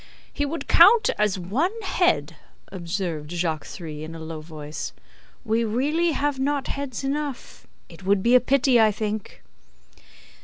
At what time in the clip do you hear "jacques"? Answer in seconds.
3.29-3.67